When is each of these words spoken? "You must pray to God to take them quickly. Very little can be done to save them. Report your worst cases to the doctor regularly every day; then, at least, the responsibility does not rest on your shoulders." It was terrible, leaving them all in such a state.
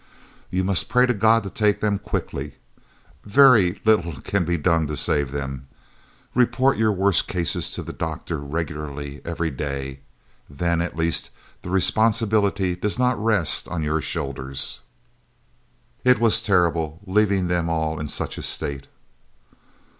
"You 0.49 0.63
must 0.63 0.89
pray 0.89 1.05
to 1.05 1.13
God 1.13 1.43
to 1.43 1.51
take 1.51 1.79
them 1.79 1.99
quickly. 1.99 2.55
Very 3.23 3.79
little 3.85 4.19
can 4.21 4.45
be 4.45 4.57
done 4.57 4.87
to 4.87 4.97
save 4.97 5.29
them. 5.31 5.67
Report 6.33 6.75
your 6.75 6.91
worst 6.91 7.27
cases 7.27 7.69
to 7.73 7.83
the 7.83 7.93
doctor 7.93 8.39
regularly 8.39 9.21
every 9.23 9.51
day; 9.51 9.99
then, 10.49 10.81
at 10.81 10.97
least, 10.97 11.29
the 11.61 11.69
responsibility 11.69 12.75
does 12.75 12.97
not 12.97 13.23
rest 13.23 13.67
on 13.67 13.83
your 13.83 14.01
shoulders." 14.01 14.79
It 16.03 16.17
was 16.19 16.41
terrible, 16.41 16.99
leaving 17.05 17.47
them 17.47 17.69
all 17.69 17.99
in 17.99 18.07
such 18.07 18.39
a 18.39 18.41
state. 18.41 18.87